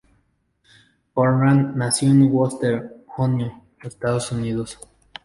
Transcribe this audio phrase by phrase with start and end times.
[1.13, 4.79] Conrad nació en Wooster, Ohio, Estados Unidos.